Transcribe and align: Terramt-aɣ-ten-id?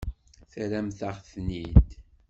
Terramt-aɣ-ten-id? 0.51 1.87